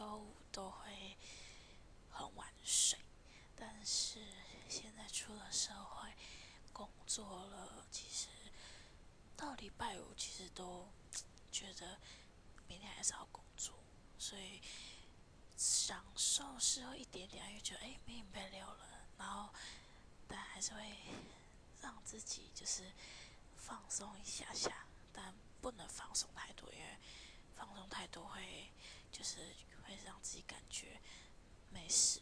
[0.00, 1.14] 周五都会
[2.10, 2.98] 很晚睡，
[3.54, 4.18] 但是
[4.66, 6.08] 现在出了社会，
[6.72, 8.28] 工作了，其实
[9.36, 10.88] 到礼拜五其实都
[11.52, 11.98] 觉得
[12.66, 13.74] 明天还是要工作，
[14.18, 14.62] 所以
[15.54, 19.50] 享受是有一点点，因为觉得哎，明天被溜了，然后
[20.26, 20.96] 但还是会
[21.82, 22.90] 让自己就是
[23.54, 26.96] 放松一下下，但不能放松太多，因为。
[27.54, 28.70] 放松太多会，
[29.12, 29.54] 就是
[31.90, 32.19] guys.